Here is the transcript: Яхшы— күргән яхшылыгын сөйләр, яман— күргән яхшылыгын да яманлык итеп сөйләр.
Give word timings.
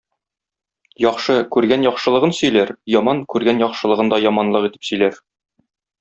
Яхшы— 1.03 1.35
күргән 1.55 1.83
яхшылыгын 1.87 2.33
сөйләр, 2.37 2.71
яман— 2.93 3.21
күргән 3.33 3.61
яхшылыгын 3.65 4.09
да 4.15 4.19
яманлык 4.27 4.65
итеп 4.71 4.89
сөйләр. 4.89 5.21